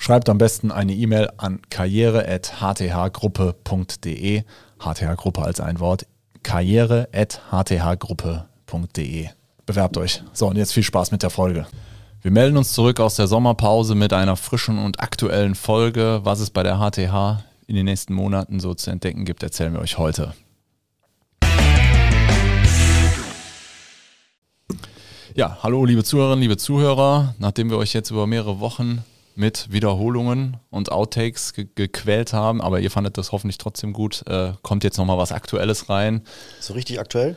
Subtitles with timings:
[0.00, 4.44] Schreibt am besten eine E-Mail an karriere.hthgruppe.de.
[4.78, 6.06] HTH-Gruppe als ein Wort.
[6.44, 9.28] karriere.hthgruppe.de.
[9.66, 10.22] Bewerbt euch.
[10.32, 11.66] So, und jetzt viel Spaß mit der Folge.
[12.22, 16.20] Wir melden uns zurück aus der Sommerpause mit einer frischen und aktuellen Folge.
[16.22, 19.80] Was es bei der HTH in den nächsten Monaten so zu entdecken gibt, erzählen wir
[19.80, 20.32] euch heute.
[25.34, 27.34] Ja, hallo liebe Zuhörerinnen, liebe Zuhörer.
[27.40, 29.02] Nachdem wir euch jetzt über mehrere Wochen
[29.38, 34.52] mit Wiederholungen und Outtakes ge gequält haben, aber ihr fandet das hoffentlich trotzdem gut, äh,
[34.62, 36.22] kommt jetzt nochmal was Aktuelles rein.
[36.60, 37.36] So richtig aktuell?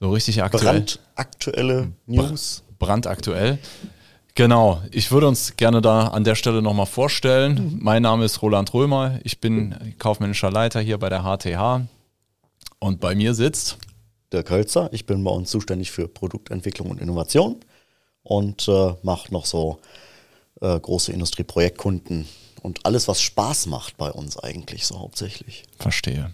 [0.00, 0.80] So richtig aktuell.
[0.80, 2.64] Brandaktuelle News.
[2.78, 3.58] Brandaktuell.
[4.34, 7.74] Genau, ich würde uns gerne da an der Stelle nochmal vorstellen.
[7.74, 7.78] Mhm.
[7.80, 11.86] Mein Name ist Roland Römer, ich bin kaufmännischer Leiter hier bei der HTH
[12.80, 13.78] und bei mir sitzt
[14.32, 14.88] Dirk Hölzer.
[14.92, 17.56] Ich bin bei uns zuständig für Produktentwicklung und Innovation
[18.24, 19.80] und äh, mache noch so
[20.60, 22.26] äh, große Industrieprojektkunden
[22.62, 25.64] und alles, was Spaß macht bei uns eigentlich so hauptsächlich.
[25.78, 26.32] Verstehe.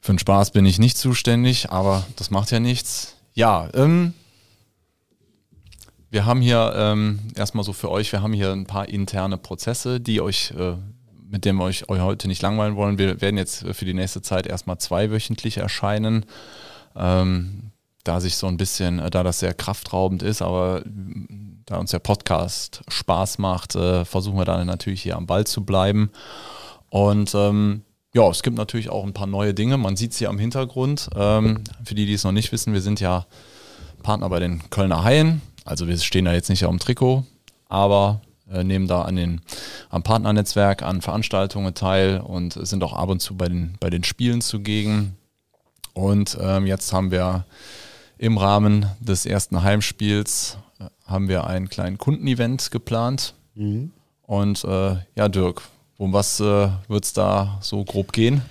[0.00, 3.16] Für den Spaß bin ich nicht zuständig, aber das macht ja nichts.
[3.34, 4.14] Ja, ähm,
[6.10, 10.00] wir haben hier ähm, erstmal so für euch, wir haben hier ein paar interne Prozesse,
[10.00, 10.74] die euch, äh,
[11.30, 12.98] mit denen wir euch, euch heute nicht langweilen wollen.
[12.98, 16.26] Wir werden jetzt für die nächste Zeit erstmal zweiwöchentlich erscheinen.
[16.94, 17.72] Ähm,
[18.04, 20.82] da sich so ein bisschen, äh, da das sehr kraftraubend ist, aber
[21.66, 25.64] da uns der Podcast Spaß macht, äh, versuchen wir dann natürlich hier am Ball zu
[25.64, 26.10] bleiben.
[26.90, 27.82] Und ähm,
[28.14, 29.78] ja, es gibt natürlich auch ein paar neue Dinge.
[29.78, 31.08] Man sieht es hier am Hintergrund.
[31.16, 33.26] Ähm, für die, die es noch nicht wissen, wir sind ja
[34.02, 35.40] Partner bei den Kölner Haien.
[35.64, 37.24] Also wir stehen da jetzt nicht am Trikot,
[37.68, 38.20] aber
[38.50, 39.40] äh, nehmen da an den,
[39.88, 44.04] am Partnernetzwerk, an Veranstaltungen teil und sind auch ab und zu bei den, bei den
[44.04, 45.16] Spielen zugegen.
[45.94, 47.46] Und ähm, jetzt haben wir
[48.22, 50.56] im Rahmen des ersten Heimspiels
[51.06, 53.34] haben wir einen kleinen Kundenevent geplant.
[53.56, 53.90] Mhm.
[54.22, 55.62] Und äh, ja, Dirk,
[55.98, 58.42] um was äh, wird es da so grob gehen?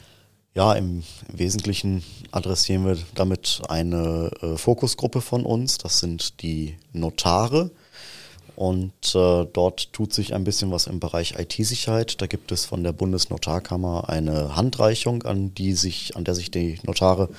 [0.56, 5.78] Ja, im, Wesentlichen adressieren wir damit eine äh, Fokusgruppe von uns.
[5.78, 7.72] Das sind die Notare.
[8.58, 12.22] Und äh, dort tut sich ein bisschen was im Bereich IT-Sicherheit.
[12.22, 16.78] Da gibt es von der Bundesnotarkammer eine Handreichung, an die sich, an der sich die
[16.84, 17.30] Notare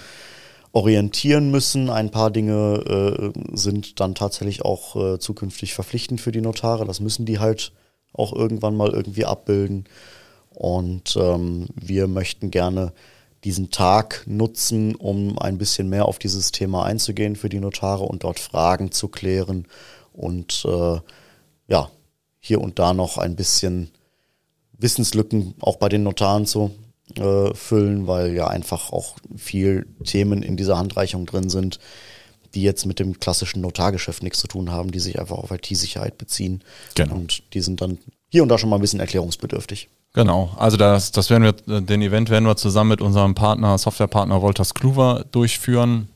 [0.72, 1.90] orientieren müssen.
[1.90, 6.86] Ein paar Dinge äh, sind dann tatsächlich auch äh, zukünftig verpflichtend für die Notare.
[6.86, 7.72] Das müssen die halt
[8.12, 9.84] auch irgendwann mal irgendwie abbilden.
[10.50, 12.92] Und ähm, wir möchten gerne
[13.44, 18.24] diesen Tag nutzen, um ein bisschen mehr auf dieses Thema einzugehen für die Notare und
[18.24, 19.66] dort Fragen zu klären
[20.12, 21.00] und äh,
[21.68, 21.90] ja,
[22.38, 23.90] hier und da noch ein bisschen
[24.78, 26.70] Wissenslücken auch bei den Notaren zu
[27.18, 31.78] äh, füllen, weil ja einfach auch viel Themen in dieser Handreichung drin sind,
[32.54, 36.18] die jetzt mit dem klassischen Notargeschäft nichts zu tun haben, die sich einfach auf IT-Sicherheit
[36.18, 36.62] beziehen.
[36.94, 37.14] Genau.
[37.14, 37.98] Und die sind dann
[38.30, 39.88] hier und da schon mal ein bisschen erklärungsbedürftig.
[40.14, 44.42] Genau, also das, das werden wir, den Event werden wir zusammen mit unserem Partner, Softwarepartner
[44.42, 46.08] Wolters Kluwer durchführen.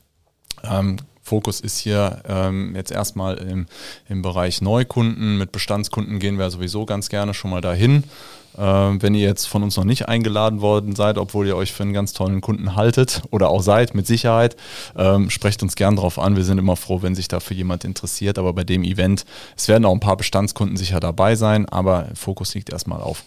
[0.63, 3.65] Ähm, Fokus ist hier ähm, jetzt erstmal im,
[4.07, 5.37] im Bereich Neukunden.
[5.37, 8.03] Mit Bestandskunden gehen wir sowieso ganz gerne schon mal dahin.
[8.57, 11.83] Ähm, wenn ihr jetzt von uns noch nicht eingeladen worden seid, obwohl ihr euch für
[11.83, 14.55] einen ganz tollen Kunden haltet oder auch seid, mit Sicherheit,
[14.95, 16.35] ähm, sprecht uns gern darauf an.
[16.35, 18.39] Wir sind immer froh, wenn sich dafür jemand interessiert.
[18.39, 19.25] Aber bei dem Event,
[19.55, 23.23] es werden auch ein paar Bestandskunden sicher dabei sein, aber Fokus liegt erstmal auf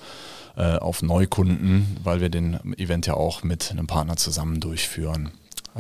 [0.56, 5.30] äh, auf Neukunden, weil wir den Event ja auch mit einem Partner zusammen durchführen.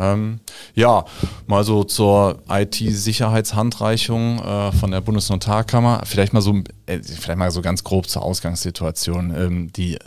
[0.00, 0.40] Ähm,
[0.74, 1.04] ja,
[1.46, 6.02] mal so zur IT-Sicherheitshandreichung äh, von der Bundesnotarkammer.
[6.04, 9.34] Vielleicht mal so, äh, vielleicht mal so ganz grob zur Ausgangssituation.
[9.36, 9.98] Ähm, die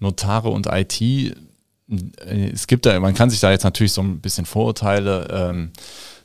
[0.00, 1.32] Notare und IT, äh,
[2.52, 5.70] es gibt da, man kann sich da jetzt natürlich so ein bisschen Vorurteile ähm,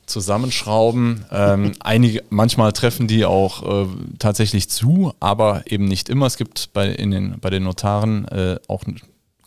[0.07, 1.25] zusammenschrauben.
[1.31, 3.87] Ähm, einige, manchmal treffen die auch äh,
[4.19, 6.25] tatsächlich zu, aber eben nicht immer.
[6.25, 8.83] Es gibt bei, in den, bei den Notaren äh, auch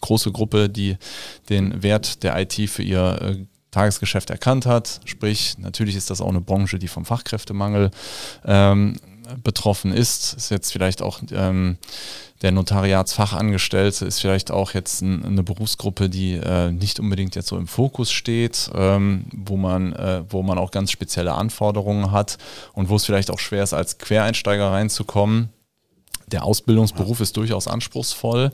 [0.01, 0.97] große Gruppe, die
[1.49, 3.37] den Wert der IT für ihr äh,
[3.71, 5.01] Tagesgeschäft erkannt hat.
[5.05, 7.91] Sprich, natürlich ist das auch eine Branche, die vom Fachkräftemangel
[8.45, 8.97] ähm,
[9.43, 10.35] betroffen ist.
[10.35, 11.79] Ist jetzt vielleicht auch ähm,
[12.43, 17.57] der Notariatsfachangestellte, ist vielleicht auch jetzt ein, eine Berufsgruppe, die äh, nicht unbedingt jetzt so
[17.57, 22.39] im Fokus steht, ähm, wo, man, äh, wo man auch ganz spezielle Anforderungen hat
[22.73, 25.51] und wo es vielleicht auch schwer ist, als Quereinsteiger reinzukommen.
[26.29, 28.53] Der Ausbildungsberuf ist durchaus anspruchsvoll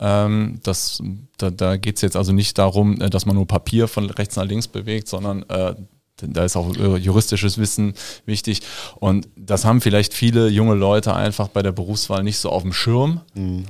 [0.00, 1.02] Ähm, das,
[1.38, 4.36] da da geht es jetzt also nicht darum, äh, dass man nur Papier von rechts
[4.36, 5.74] nach links bewegt, sondern äh,
[6.20, 7.94] da ist auch äh, juristisches Wissen
[8.26, 8.62] wichtig.
[8.96, 12.72] Und das haben vielleicht viele junge Leute einfach bei der Berufswahl nicht so auf dem
[12.72, 13.20] Schirm.
[13.34, 13.64] Mhm,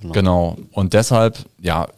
[0.00, 0.12] genau.
[0.12, 0.56] genau.
[0.72, 1.88] Und deshalb, ja,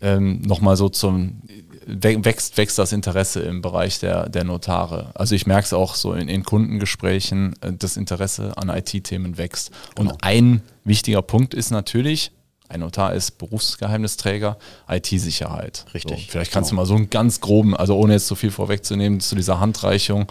[0.00, 1.42] ähm, nochmal so zum,
[1.86, 5.10] wächst, wächst das Interesse im Bereich der, der Notare.
[5.14, 9.70] Also ich merke es auch so in, in Kundengesprächen, äh, das Interesse an IT-Themen wächst.
[9.94, 10.10] Genau.
[10.10, 12.32] Und ein wichtiger Punkt ist natürlich,
[12.68, 14.58] ein Notar ist Berufsgeheimnisträger,
[14.88, 15.86] IT-Sicherheit.
[15.94, 16.24] Richtig.
[16.24, 16.82] So, vielleicht kannst genau.
[16.82, 20.26] du mal so einen ganz groben, also ohne jetzt so viel vorwegzunehmen, zu dieser Handreichung.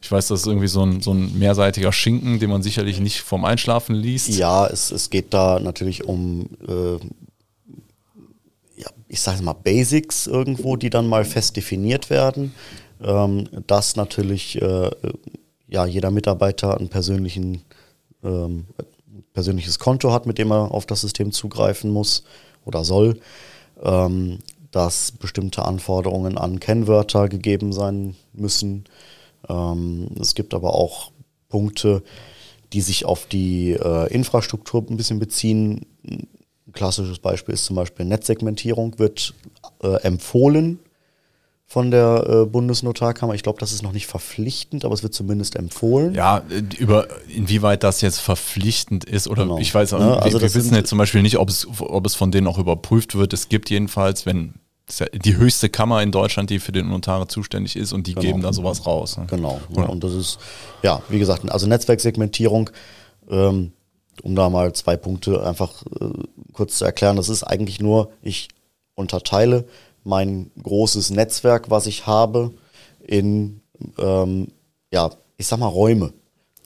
[0.00, 3.20] Ich weiß, das ist irgendwie so ein, so ein mehrseitiger Schinken, den man sicherlich nicht
[3.20, 4.28] vorm Einschlafen liest.
[4.28, 6.98] Ja, es, es geht da natürlich um, äh,
[8.80, 12.54] ja, ich sage mal, Basics irgendwo, die dann mal fest definiert werden.
[13.00, 14.90] Ähm, dass natürlich äh,
[15.68, 17.62] ja, jeder Mitarbeiter einen persönlichen
[18.24, 18.66] ähm,
[19.38, 22.24] persönliches Konto hat, mit dem er auf das System zugreifen muss
[22.64, 23.20] oder soll,
[23.84, 24.38] ähm,
[24.72, 28.86] dass bestimmte Anforderungen an Kennwörter gegeben sein müssen.
[29.48, 31.12] Ähm, es gibt aber auch
[31.48, 32.02] Punkte,
[32.72, 35.86] die sich auf die äh, Infrastruktur ein bisschen beziehen.
[36.02, 36.26] Ein
[36.72, 39.34] klassisches Beispiel ist zum Beispiel Netzsegmentierung wird
[39.84, 40.80] äh, empfohlen
[41.70, 43.34] von der äh, Bundesnotarkammer.
[43.34, 46.14] Ich glaube, das ist noch nicht verpflichtend, aber es wird zumindest empfohlen.
[46.14, 46.42] Ja,
[46.78, 49.58] über inwieweit das jetzt verpflichtend ist oder genau.
[49.58, 52.06] ich weiß, ja, ne, also wir, wir wissen jetzt zum Beispiel nicht, ob es, ob
[52.06, 53.34] es von denen auch überprüft wird.
[53.34, 54.54] Es gibt jedenfalls, wenn
[55.12, 58.26] die höchste Kammer in Deutschland, die für den Notare zuständig ist und die genau.
[58.26, 59.18] geben da sowas raus.
[59.18, 59.26] Ne?
[59.28, 59.60] Genau.
[59.76, 60.38] Ja, und das ist,
[60.82, 62.70] ja, wie gesagt, also Netzwerksegmentierung,
[63.28, 63.72] ähm,
[64.22, 66.06] um da mal zwei Punkte einfach äh,
[66.54, 68.48] kurz zu erklären, das ist eigentlich nur, ich
[68.94, 69.66] unterteile
[70.08, 72.52] mein großes Netzwerk, was ich habe,
[73.06, 73.60] in,
[73.98, 74.48] ähm,
[74.92, 76.12] ja, ich sag mal Räume.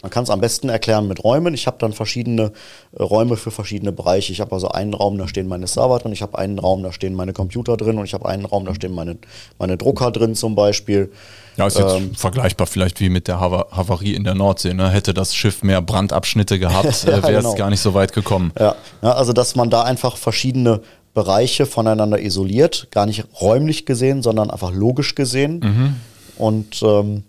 [0.02, 1.54] Man kann es am besten erklären mit Räumen.
[1.54, 2.52] Ich habe dann verschiedene
[2.92, 4.32] äh, Räume für verschiedene Bereiche.
[4.32, 6.12] Ich habe also einen Raum, da stehen meine Server drin.
[6.12, 7.98] Ich habe einen Raum, da stehen meine Computer drin.
[7.98, 9.16] Und ich habe einen Raum, da stehen meine,
[9.60, 11.12] meine Drucker drin zum Beispiel.
[11.56, 14.74] Ja, ist jetzt ähm, vergleichbar vielleicht wie mit der Havarie in der Nordsee.
[14.74, 14.90] Ne?
[14.90, 17.54] Hätte das Schiff mehr Brandabschnitte gehabt, ja, äh, wäre es genau.
[17.54, 18.52] gar nicht so weit gekommen.
[18.58, 18.74] Ja.
[19.02, 20.80] ja, also dass man da einfach verschiedene
[21.14, 25.60] Bereiche voneinander isoliert, gar nicht räumlich gesehen, sondern einfach logisch gesehen.
[25.60, 25.96] Mhm.
[26.36, 27.24] Und ähm,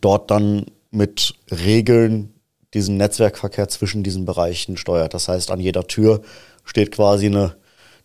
[0.00, 2.32] dort dann mit Regeln
[2.74, 5.14] diesen Netzwerkverkehr zwischen diesen Bereichen steuert.
[5.14, 6.22] Das heißt, an jeder Tür
[6.64, 7.56] steht quasi eine,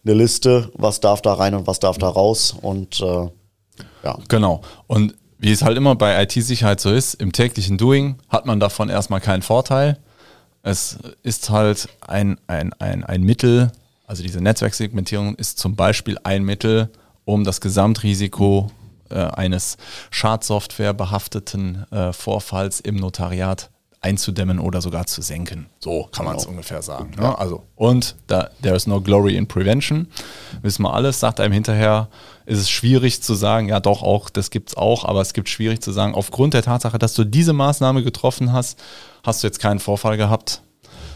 [0.06, 2.56] eine Liste, was darf da rein und was darf da raus.
[2.62, 3.30] Und äh,
[4.04, 4.18] ja.
[4.28, 4.62] Genau.
[4.88, 8.90] Und wie es halt immer bei IT-Sicherheit so ist, im täglichen Doing hat man davon
[8.90, 9.98] erstmal keinen Vorteil.
[10.64, 13.72] Es ist halt ein, ein, ein, ein Mittel,
[14.12, 16.90] also diese Netzwerksegmentierung ist zum Beispiel ein Mittel,
[17.24, 18.70] um das Gesamtrisiko
[19.10, 19.78] äh, eines
[20.10, 23.70] Schadsoftware behafteten äh, Vorfalls im Notariat
[24.02, 25.68] einzudämmen oder sogar zu senken.
[25.80, 26.56] So kann man es genau.
[26.56, 27.12] ungefähr sagen.
[27.18, 27.40] Ne?
[27.40, 30.08] Also, und da, there is no glory in prevention.
[30.62, 32.10] Wissen wir alles, sagt einem hinterher,
[32.46, 35.48] ist es schwierig zu sagen, ja doch auch, das gibt es auch, aber es gibt
[35.48, 38.78] schwierig zu sagen, aufgrund der Tatsache, dass du diese Maßnahme getroffen hast,
[39.24, 40.64] hast du jetzt keinen Vorfall gehabt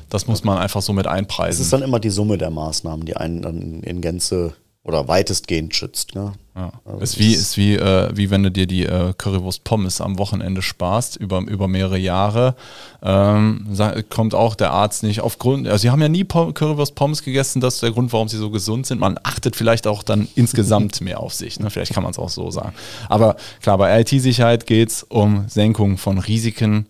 [0.10, 1.62] das muss man einfach so mit einpreisen.
[1.62, 4.54] Es ist dann immer die Summe der Maßnahmen, die einen dann in Gänze
[4.86, 6.14] oder weitestgehend schützt.
[6.14, 6.34] Ne?
[6.56, 6.72] Ja.
[6.86, 10.20] Also ist wie, ist wie, äh, wie wenn du dir die äh, Currywurst Pommes am
[10.20, 12.56] Wochenende sparst, über, über mehrere Jahre,
[13.02, 13.66] ähm,
[14.12, 17.76] kommt auch der Arzt nicht aufgrund, also sie haben ja nie Currywurst Pommes gegessen, das
[17.76, 19.00] ist der Grund, warum sie so gesund sind.
[19.00, 21.72] Man achtet vielleicht auch dann insgesamt mehr auf sich, ne?
[21.72, 22.74] vielleicht kann man es auch so sagen.
[23.10, 26.86] Aber klar, bei IT-Sicherheit geht es um Senkung von Risiken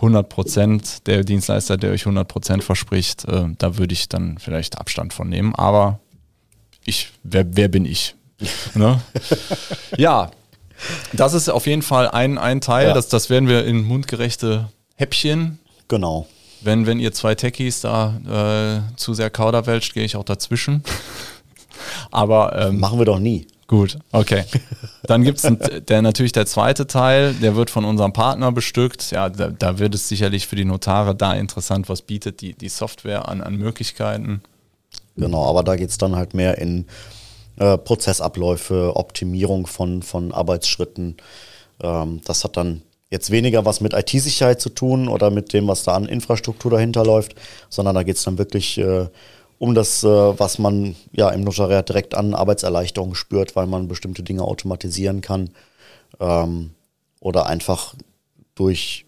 [0.00, 4.78] 100 Prozent, der Dienstleister, der euch 100 Prozent verspricht, äh, da würde ich dann vielleicht
[4.78, 5.54] Abstand von nehmen.
[5.54, 6.00] Aber
[6.84, 8.14] ich, wer, wer bin ich?
[8.74, 9.00] ne?
[9.96, 10.30] Ja,
[11.12, 12.88] das ist auf jeden Fall ein, ein Teil.
[12.88, 12.94] Ja.
[12.94, 15.58] Das, das werden wir in mundgerechte Häppchen.
[15.88, 16.26] Genau.
[16.62, 20.82] Wenn, wenn ihr zwei Techies da äh, zu sehr kauderwelcht, gehe ich auch dazwischen.
[22.10, 23.46] Aber ähm, machen wir doch nie.
[23.66, 24.44] Gut, okay.
[25.10, 25.50] Dann gibt es
[26.02, 29.10] natürlich der zweite Teil, der wird von unserem Partner bestückt.
[29.10, 32.68] Ja, da, da, wird es sicherlich für die Notare da interessant, was bietet die, die
[32.68, 34.40] Software an, an Möglichkeiten.
[35.16, 36.86] Genau, aber da geht es dann halt mehr in
[37.56, 41.16] äh, Prozessabläufe, Optimierung von, von Arbeitsschritten.
[41.82, 45.82] Ähm, das hat dann jetzt weniger was mit IT-Sicherheit zu tun oder mit dem, was
[45.82, 47.34] da an Infrastruktur dahinter läuft,
[47.68, 49.08] sondern da geht es dann wirklich äh,
[49.60, 54.22] um das, äh, was man ja im Notariat direkt an Arbeitserleichterung spürt, weil man bestimmte
[54.22, 55.50] Dinge automatisieren kann
[56.18, 56.70] ähm,
[57.20, 57.94] oder einfach
[58.54, 59.04] durch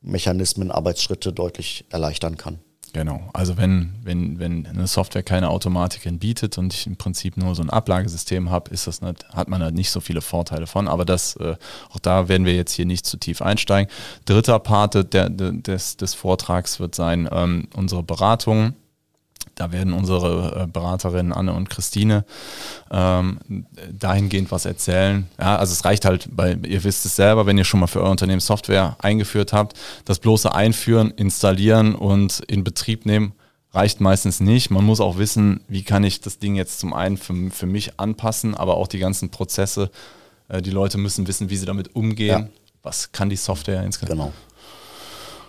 [0.00, 2.58] Mechanismen Arbeitsschritte deutlich erleichtern kann.
[2.94, 7.54] Genau, also wenn, wenn, wenn eine Software keine Automatiken bietet und ich im Prinzip nur
[7.54, 10.88] so ein Ablagesystem habe, ist das nicht, hat man halt nicht so viele Vorteile von.
[10.88, 11.56] Aber das, äh,
[11.90, 13.92] auch da werden wir jetzt hier nicht zu tief einsteigen.
[14.24, 18.74] Dritter Part der, der, des, des Vortrags wird sein, ähm, unsere Beratung
[19.54, 22.24] Da werden unsere äh, Beraterinnen Anne und Christine
[22.90, 23.38] ähm,
[23.92, 25.28] dahingehend was erzählen.
[25.38, 28.00] Ja, also es reicht halt, weil ihr wisst es selber, wenn ihr schon mal für
[28.00, 33.34] euer Unternehmen Software eingeführt habt, das bloße Einführen, installieren und in Betrieb nehmen
[33.74, 34.70] reicht meistens nicht.
[34.70, 37.98] Man muss auch wissen, wie kann ich das Ding jetzt zum einen für, für mich
[37.98, 39.90] anpassen, aber auch die ganzen Prozesse.
[40.48, 42.28] Äh, die Leute müssen wissen, wie sie damit umgehen.
[42.28, 42.48] Ja.
[42.82, 44.18] Was kann die Software insgesamt?
[44.18, 44.32] Genau.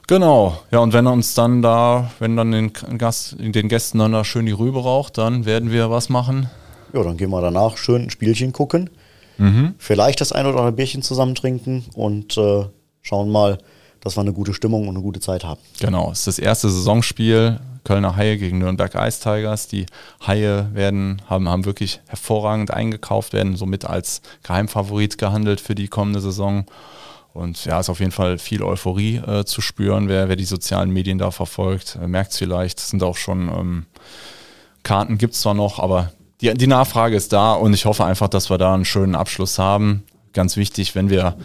[0.07, 4.23] Genau, ja, und wenn uns dann da, wenn dann den, Gast, den Gästen dann da
[4.23, 6.49] schön die Rübe raucht, dann werden wir was machen?
[6.93, 8.89] Ja, dann gehen wir danach schön ein Spielchen gucken.
[9.37, 9.75] Mhm.
[9.77, 12.65] Vielleicht das ein oder andere Bierchen zusammen trinken und äh,
[13.01, 13.57] schauen mal,
[14.01, 15.61] dass wir eine gute Stimmung und eine gute Zeit haben.
[15.79, 17.59] Genau, es ist das erste Saisonspiel.
[17.83, 19.67] Kölner Haie gegen Nürnberg Ice Tigers.
[19.67, 19.85] Die
[20.25, 26.21] Haie werden, haben, haben wirklich hervorragend eingekauft, werden somit als Geheimfavorit gehandelt für die kommende
[26.21, 26.65] Saison.
[27.33, 30.07] Und ja, ist auf jeden Fall viel Euphorie äh, zu spüren.
[30.07, 32.79] Wer, wer die sozialen Medien da verfolgt, äh, merkt es vielleicht.
[32.79, 33.85] Es sind auch schon ähm,
[34.83, 36.11] Karten gibt es zwar noch, aber
[36.41, 39.57] die, die Nachfrage ist da und ich hoffe einfach, dass wir da einen schönen Abschluss
[39.57, 40.03] haben.
[40.33, 41.37] Ganz wichtig, wenn wir,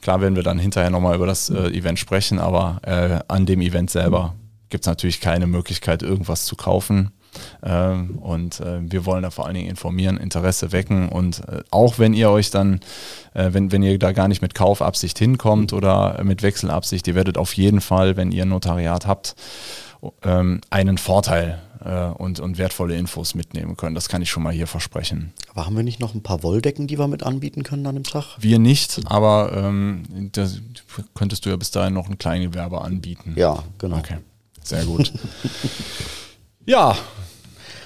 [0.00, 3.60] klar werden wir dann hinterher nochmal über das äh, Event sprechen, aber äh, an dem
[3.60, 4.34] Event selber
[4.68, 7.10] gibt es natürlich keine Möglichkeit, irgendwas zu kaufen.
[7.62, 11.98] Ähm, und äh, wir wollen da vor allen Dingen informieren, Interesse wecken und äh, auch
[11.98, 12.80] wenn ihr euch dann,
[13.34, 17.38] äh, wenn, wenn ihr da gar nicht mit Kaufabsicht hinkommt oder mit Wechselabsicht, ihr werdet
[17.38, 19.34] auf jeden Fall, wenn ihr ein Notariat habt,
[20.22, 21.62] ähm, einen Vorteil
[22.18, 23.94] und, und wertvolle Infos mitnehmen können.
[23.94, 25.32] Das kann ich schon mal hier versprechen.
[25.52, 28.02] Aber haben wir nicht noch ein paar Wolldecken, die wir mit anbieten können an dem
[28.02, 28.24] Tag?
[28.40, 30.58] Wir nicht, aber ähm, das
[31.14, 33.34] könntest du ja bis dahin noch ein Kleingewerbe anbieten.
[33.36, 33.98] Ja, genau.
[33.98, 34.16] Okay,
[34.64, 35.12] sehr gut.
[36.66, 36.96] ja,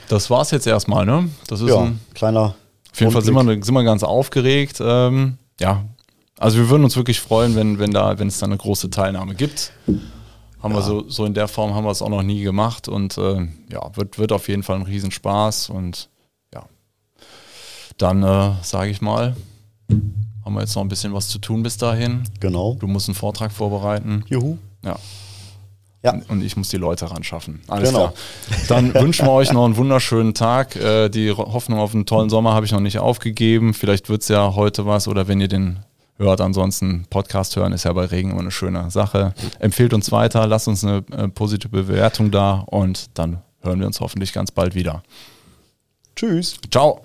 [0.09, 1.29] das war's jetzt erstmal, ne?
[1.47, 2.55] Das ist ja, ein kleiner.
[2.93, 4.81] Auf jeden Fall sind wir, sind wir ganz aufgeregt.
[4.83, 5.85] Ähm, ja,
[6.39, 9.35] also wir würden uns wirklich freuen, wenn, wenn da, wenn es da eine große Teilnahme
[9.35, 9.73] gibt.
[10.63, 10.79] Haben ja.
[10.79, 13.47] wir so, so in der Form haben wir es auch noch nie gemacht und äh,
[13.71, 16.09] ja, wird, wird auf jeden Fall ein Riesenspaß und
[16.55, 16.65] ja.
[17.99, 19.37] Dann äh, sage ich mal,
[20.45, 22.25] haben wir jetzt noch ein bisschen was zu tun bis dahin.
[22.41, 22.77] Genau.
[22.81, 24.25] Du musst einen Vortrag vorbereiten.
[24.29, 24.59] Juhu.
[24.85, 24.97] Ja.
[26.03, 26.19] Ja.
[26.29, 27.61] Und ich muss die Leute ran schaffen.
[27.69, 28.09] Alles genau.
[28.09, 28.15] klar.
[28.69, 30.77] Dann wünschen wir euch noch einen wunderschönen Tag.
[30.77, 33.75] Äh, die Hoffnung auf einen tollen Sommer habe ich noch nicht aufgegeben.
[33.75, 35.81] Vielleicht wird es ja heute was oder wenn ihr den
[36.17, 36.41] hört.
[36.41, 39.35] Ansonsten Podcast hören ist ja bei Regen immer eine schöne Sache.
[39.59, 44.01] Empfehlt uns weiter, lasst uns eine äh, positive Bewertung da und dann hören wir uns
[44.01, 45.03] hoffentlich ganz bald wieder.
[46.17, 46.57] Tschüss.
[46.71, 47.03] Ciao.